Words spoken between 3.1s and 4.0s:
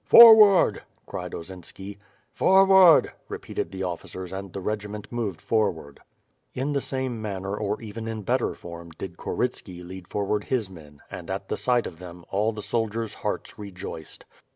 repeated the